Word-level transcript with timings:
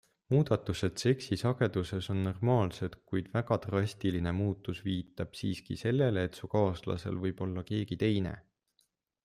Muudatused 0.33 0.93
seksi 1.01 1.37
sageduses 1.41 2.07
on 2.13 2.23
normaalsed, 2.27 2.95
kuid 3.11 3.27
väga 3.35 3.59
drastiline 3.67 4.33
muutus 4.39 4.81
viitab 4.87 5.39
siiski 5.41 5.77
sellele, 5.85 6.27
et 6.31 6.41
su 6.41 6.53
kaaslasel 6.57 7.23
võib 7.27 7.45
olla 7.49 7.69
keegi 7.73 8.03
teine. 8.05 8.35